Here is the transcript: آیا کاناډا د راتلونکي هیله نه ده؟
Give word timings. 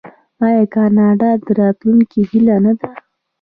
آیا 0.45 0.63
کاناډا 0.73 1.31
د 1.45 1.47
راتلونکي 1.61 2.19
هیله 2.29 2.57
نه 2.65 2.73
ده؟ 2.79 2.89